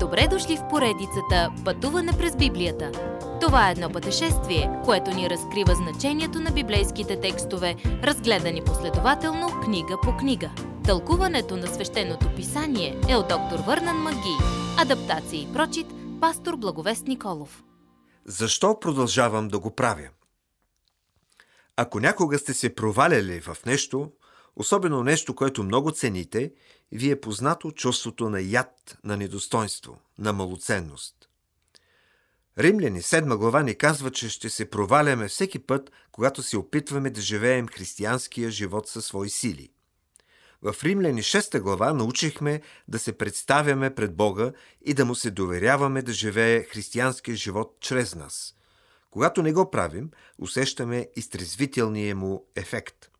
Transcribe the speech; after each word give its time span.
Добре 0.00 0.28
дошли 0.30 0.56
в 0.56 0.68
поредицата 0.70 1.52
Пътуване 1.64 2.12
през 2.18 2.36
Библията. 2.36 2.92
Това 3.40 3.68
е 3.68 3.72
едно 3.72 3.90
пътешествие, 3.90 4.70
което 4.84 5.10
ни 5.10 5.30
разкрива 5.30 5.74
значението 5.74 6.40
на 6.40 6.50
библейските 6.50 7.20
текстове, 7.20 7.76
разгледани 7.84 8.62
последователно 8.64 9.60
книга 9.64 9.96
по 10.02 10.16
книга. 10.16 10.50
Тълкуването 10.84 11.56
на 11.56 11.66
свещеното 11.66 12.34
писание 12.36 13.00
е 13.08 13.16
от 13.16 13.28
доктор 13.28 13.58
Върнан 13.66 13.96
Маги. 13.96 14.36
Адаптация 14.78 15.42
и 15.42 15.52
прочит, 15.52 15.86
пастор 16.20 16.56
Благовест 16.56 17.06
Николов. 17.06 17.64
Защо 18.24 18.80
продължавам 18.80 19.48
да 19.48 19.58
го 19.58 19.74
правя? 19.74 20.08
Ако 21.76 22.00
някога 22.00 22.38
сте 22.38 22.54
се 22.54 22.74
проваляли 22.74 23.40
в 23.40 23.56
нещо, 23.66 24.10
особено 24.56 25.02
нещо, 25.02 25.34
което 25.34 25.64
много 25.64 25.90
цените, 25.90 26.52
ви 26.92 27.10
е 27.10 27.20
познато 27.20 27.70
чувството 27.70 28.30
на 28.30 28.40
яд, 28.40 28.98
на 29.04 29.16
недостойнство, 29.16 30.00
на 30.18 30.32
малоценност. 30.32 31.14
Римляни 32.58 33.02
7 33.02 33.36
глава 33.36 33.62
ни 33.62 33.74
казва, 33.74 34.10
че 34.10 34.28
ще 34.28 34.50
се 34.50 34.70
проваляме 34.70 35.28
всеки 35.28 35.58
път, 35.58 35.90
когато 36.12 36.42
се 36.42 36.56
опитваме 36.56 37.10
да 37.10 37.20
живеем 37.20 37.68
християнския 37.68 38.50
живот 38.50 38.88
със 38.88 39.06
свои 39.06 39.30
сили. 39.30 39.70
В 40.62 40.76
Римляни 40.84 41.22
6 41.22 41.60
глава 41.60 41.92
научихме 41.92 42.60
да 42.88 42.98
се 42.98 43.18
представяме 43.18 43.94
пред 43.94 44.16
Бога 44.16 44.52
и 44.84 44.94
да 44.94 45.04
му 45.04 45.14
се 45.14 45.30
доверяваме 45.30 46.02
да 46.02 46.12
живее 46.12 46.62
християнския 46.62 47.36
живот 47.36 47.76
чрез 47.80 48.14
нас. 48.14 48.54
Когато 49.10 49.42
не 49.42 49.52
го 49.52 49.70
правим, 49.70 50.10
усещаме 50.38 51.08
изтрезвителния 51.16 52.16
му 52.16 52.46
ефект– 52.56 53.10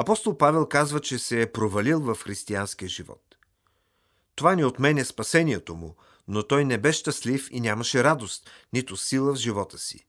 Апостол 0.00 0.36
Павел 0.36 0.66
казва, 0.66 1.00
че 1.00 1.18
се 1.18 1.42
е 1.42 1.52
провалил 1.52 2.00
в 2.00 2.14
християнския 2.14 2.88
живот. 2.88 3.36
Това 4.34 4.56
не 4.56 4.64
отменя 4.64 5.04
спасението 5.04 5.76
му, 5.76 5.96
но 6.28 6.42
той 6.42 6.64
не 6.64 6.78
бе 6.78 6.92
щастлив 6.92 7.48
и 7.50 7.60
нямаше 7.60 8.04
радост, 8.04 8.50
нито 8.72 8.96
сила 8.96 9.32
в 9.32 9.36
живота 9.36 9.78
си. 9.78 10.06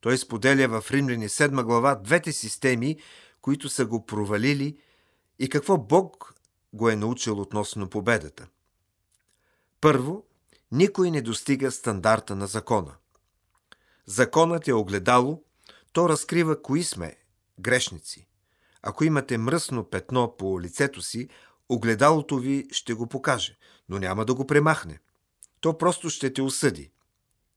Той 0.00 0.18
споделя 0.18 0.80
в 0.80 0.90
Римляни 0.90 1.28
7 1.28 1.62
глава 1.62 1.94
двете 1.94 2.32
системи, 2.32 2.96
които 3.40 3.68
са 3.68 3.86
го 3.86 4.06
провалили 4.06 4.78
и 5.38 5.48
какво 5.48 5.78
Бог 5.78 6.34
го 6.72 6.88
е 6.88 6.96
научил 6.96 7.40
относно 7.40 7.90
победата. 7.90 8.46
Първо, 9.80 10.26
никой 10.72 11.10
не 11.10 11.22
достига 11.22 11.70
стандарта 11.70 12.36
на 12.36 12.46
закона. 12.46 12.94
Законът 14.06 14.68
е 14.68 14.72
огледало, 14.72 15.42
то 15.92 16.08
разкрива 16.08 16.62
кои 16.62 16.84
сме– 16.84 17.16
грешници. 17.58 18.28
Ако 18.82 19.04
имате 19.04 19.38
мръсно 19.38 19.84
петно 19.84 20.34
по 20.38 20.60
лицето 20.60 21.02
си, 21.02 21.28
огледалото 21.68 22.38
ви 22.38 22.66
ще 22.72 22.94
го 22.94 23.06
покаже, 23.06 23.56
но 23.88 23.98
няма 23.98 24.24
да 24.24 24.34
го 24.34 24.46
премахне. 24.46 24.98
То 25.60 25.78
просто 25.78 26.10
ще 26.10 26.32
те 26.32 26.42
осъди. 26.42 26.90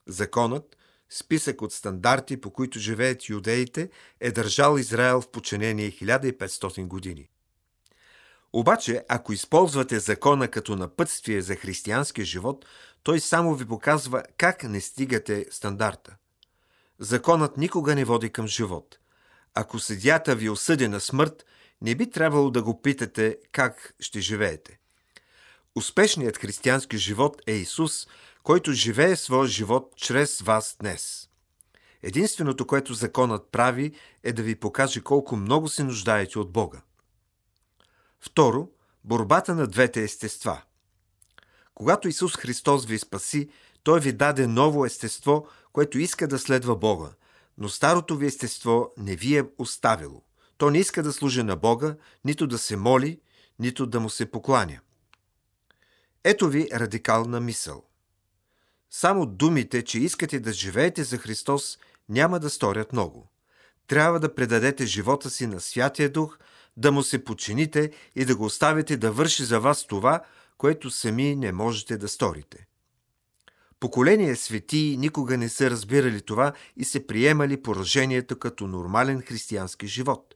Законът, 0.08 0.78
списък 1.10 1.62
от 1.62 1.74
стандарти, 1.74 2.42
по 2.42 2.52
които 2.52 2.80
живеят 2.80 3.30
юдеите, 3.30 3.90
е 4.20 4.32
държал 4.32 4.78
Израел 4.78 5.22
в 5.22 5.32
подчинение 5.32 5.92
1500 5.92 6.88
години. 6.88 7.30
Обаче, 8.54 9.06
ако 9.10 9.34
използвате 9.34 10.00
закона 10.00 10.48
като 10.48 10.76
напътствие 10.76 11.42
за 11.42 11.56
християнския 11.56 12.26
живот, 12.26 12.66
той 13.04 13.20
само 13.20 13.56
ви 13.56 13.66
показва 13.66 14.24
как 14.38 14.64
не 14.64 14.82
стигате 14.82 15.46
стандарта. 15.52 16.16
Законът 17.00 17.58
никога 17.58 17.96
не 17.96 18.06
води 18.06 18.30
към 18.30 18.48
живот– 18.48 19.00
ако 19.56 19.80
съдята 19.80 20.36
ви 20.36 20.50
осъди 20.50 20.88
на 20.88 21.00
смърт, 21.00 21.46
не 21.82 21.96
би 21.96 22.10
трябвало 22.10 22.52
да 22.52 22.64
го 22.64 22.82
питате 22.82 23.38
как 23.52 23.94
ще 24.00 24.20
живеете. 24.20 24.80
Успешният 25.76 26.38
християнски 26.38 26.98
живот 26.98 27.42
е 27.48 27.54
Исус, 27.54 28.08
който 28.44 28.74
живее 28.74 29.16
своя 29.16 29.48
живот 29.48 29.94
чрез 29.96 30.42
вас 30.42 30.76
днес. 30.80 31.30
Единственото, 32.04 32.68
което 32.68 32.94
законът 32.94 33.52
прави, 33.52 33.96
е 34.24 34.34
да 34.34 34.44
ви 34.44 34.56
покаже 34.56 35.02
колко 35.02 35.36
много 35.36 35.68
се 35.68 35.84
нуждаете 35.84 36.40
от 36.40 36.52
Бога. 36.52 36.82
Второ, 38.20 38.70
борбата 39.04 39.56
на 39.56 39.68
двете 39.68 40.04
естества. 40.04 40.62
Когато 41.74 42.08
Исус 42.08 42.38
Христос 42.38 42.86
ви 42.86 43.00
спаси, 43.00 43.50
Той 43.84 44.00
ви 44.00 44.12
даде 44.12 44.48
ново 44.48 44.86
естество, 44.86 45.48
което 45.74 46.00
иска 46.00 46.28
да 46.28 46.40
следва 46.40 46.76
Бога– 46.76 47.10
но 47.58 47.70
старото 47.70 48.18
ви 48.18 48.26
естество 48.26 48.94
не 48.98 49.16
ви 49.16 49.38
е 49.38 49.44
оставило. 49.58 50.22
То 50.58 50.70
не 50.70 50.78
иска 50.78 51.04
да 51.04 51.14
служи 51.14 51.44
на 51.44 51.56
Бога, 51.56 51.96
нито 52.26 52.48
да 52.48 52.58
се 52.58 52.78
моли, 52.78 53.20
нито 53.60 53.86
да 53.86 54.00
му 54.00 54.10
се 54.10 54.32
покланя. 54.32 54.80
Ето 56.24 56.50
ви 56.50 56.68
радикална 56.74 57.40
мисъл. 57.40 57.84
Само 58.90 59.26
думите, 59.26 59.82
че 59.84 60.00
искате 60.00 60.40
да 60.40 60.54
живеете 60.54 61.04
за 61.04 61.18
Христос, 61.18 61.78
няма 62.10 62.40
да 62.40 62.50
сторят 62.50 62.94
много. 62.94 63.30
Трябва 63.88 64.20
да 64.20 64.36
предадете 64.36 64.86
живота 64.86 65.30
си 65.30 65.48
на 65.48 65.60
Святия 65.60 66.12
Дух, 66.12 66.38
да 66.78 66.92
му 66.92 67.04
се 67.04 67.24
почините 67.24 67.92
и 68.16 68.26
да 68.26 68.36
го 68.36 68.46
оставите 68.46 68.98
да 68.98 69.12
върши 69.12 69.44
за 69.44 69.60
вас 69.60 69.88
това, 69.88 70.24
което 70.58 70.92
сами 70.92 71.36
не 71.36 71.52
можете 71.52 71.98
да 71.98 72.08
сторите. 72.08 72.68
Поколения 73.86 74.36
светии 74.36 74.98
никога 74.98 75.38
не 75.38 75.50
са 75.50 75.70
разбирали 75.70 76.22
това 76.22 76.54
и 76.78 76.84
се 76.84 77.08
приемали 77.08 77.62
поражението 77.62 78.40
като 78.40 78.68
нормален 78.68 79.22
християнски 79.22 79.88
живот. 79.88 80.36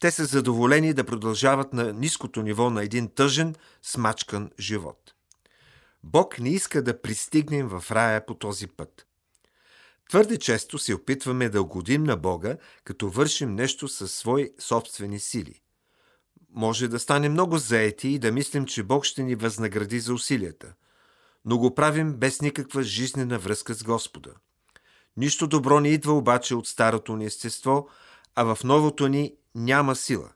Те 0.00 0.10
са 0.10 0.24
задоволени 0.24 0.92
да 0.92 1.04
продължават 1.04 1.72
на 1.72 1.92
ниското 1.92 2.42
ниво 2.42 2.70
на 2.70 2.82
един 2.82 3.08
тъжен, 3.14 3.54
смачкан 3.82 4.50
живот. 4.60 5.14
Бог 6.04 6.38
не 6.38 6.48
иска 6.50 6.82
да 6.82 7.00
пристигнем 7.02 7.68
в 7.68 7.84
рая 7.90 8.26
по 8.26 8.34
този 8.34 8.66
път. 8.66 9.06
Твърде 10.08 10.38
често 10.38 10.78
се 10.78 10.94
опитваме 10.94 11.48
да 11.48 11.62
угодим 11.62 12.04
на 12.04 12.16
Бога, 12.16 12.56
като 12.84 13.08
вършим 13.08 13.54
нещо 13.54 13.88
със 13.88 14.12
свои 14.12 14.50
собствени 14.58 15.20
сили. 15.20 15.60
Може 16.54 16.88
да 16.88 16.98
стане 16.98 17.28
много 17.28 17.58
заети 17.58 18.08
и 18.08 18.18
да 18.18 18.32
мислим, 18.32 18.66
че 18.66 18.82
Бог 18.82 19.04
ще 19.04 19.22
ни 19.22 19.34
възнагради 19.34 20.00
за 20.00 20.14
усилията– 20.14 20.74
но 21.44 21.58
го 21.58 21.74
правим 21.74 22.12
без 22.12 22.40
никаква 22.40 22.82
жизнена 22.82 23.38
връзка 23.38 23.74
с 23.74 23.82
Господа. 23.82 24.30
Нищо 25.16 25.46
добро 25.46 25.80
не 25.80 25.88
идва 25.88 26.12
обаче 26.12 26.54
от 26.54 26.66
старото 26.66 27.16
ни 27.16 27.24
естество, 27.24 27.88
а 28.34 28.54
в 28.54 28.64
новото 28.64 29.08
ни 29.08 29.34
няма 29.54 29.96
сила. 29.96 30.30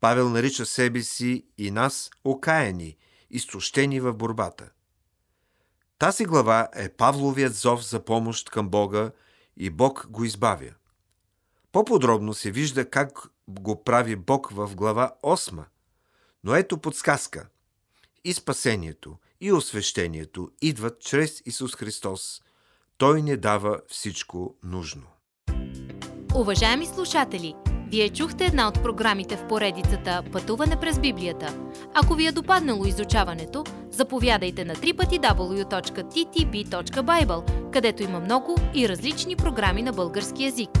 Павел 0.00 0.28
нарича 0.28 0.66
себе 0.66 1.02
си 1.02 1.46
и 1.58 1.70
нас 1.70 2.10
окаяни, 2.24 2.96
изтощени 3.30 4.00
в 4.00 4.12
борбата. 4.12 4.70
Тази 5.98 6.24
глава 6.24 6.68
е 6.74 6.88
Павловият 6.88 7.54
зов 7.54 7.88
за 7.88 8.04
помощ 8.04 8.50
към 8.50 8.68
Бога 8.68 9.10
и 9.56 9.70
Бог 9.70 10.06
го 10.10 10.24
избавя. 10.24 10.70
По-подробно 11.72 12.34
се 12.34 12.50
вижда 12.50 12.90
как 12.90 13.28
го 13.48 13.84
прави 13.84 14.16
Бог 14.16 14.50
в 14.50 14.74
глава 14.74 15.12
8. 15.22 15.64
Но 16.44 16.54
ето 16.54 16.78
подсказка. 16.78 17.48
И 18.24 18.32
спасението, 18.34 19.18
и 19.40 19.52
освещението 19.52 20.50
идват 20.62 21.00
чрез 21.00 21.42
Исус 21.46 21.76
Христос. 21.76 22.42
Той 22.98 23.22
не 23.22 23.36
дава 23.36 23.80
всичко 23.88 24.54
нужно. 24.62 25.02
Уважаеми 26.34 26.86
слушатели, 26.86 27.54
вие 27.90 28.08
чухте 28.08 28.44
една 28.44 28.68
от 28.68 28.82
програмите 28.82 29.36
в 29.36 29.48
поредицата 29.48 30.22
Пътуване 30.32 30.80
през 30.80 30.98
Библията. 30.98 31.58
Ако 31.94 32.14
ви 32.14 32.26
е 32.26 32.32
допаднало 32.32 32.84
изучаването, 32.84 33.64
заповядайте 33.90 34.64
на 34.64 34.74
www.ttb.bible, 34.74 35.70
където 37.72 38.02
има 38.02 38.20
много 38.20 38.56
и 38.74 38.88
различни 38.88 39.36
програми 39.36 39.82
на 39.82 39.92
български 39.92 40.44
язик– 40.44 40.70